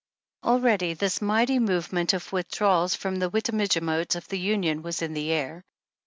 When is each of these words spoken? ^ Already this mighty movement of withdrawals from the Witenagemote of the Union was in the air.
^ 0.43 0.47
Already 0.49 0.95
this 0.95 1.21
mighty 1.21 1.59
movement 1.59 2.11
of 2.13 2.31
withdrawals 2.33 2.95
from 2.95 3.17
the 3.17 3.29
Witenagemote 3.29 4.15
of 4.15 4.27
the 4.29 4.39
Union 4.39 4.81
was 4.81 4.99
in 5.03 5.13
the 5.13 5.31
air. 5.31 5.63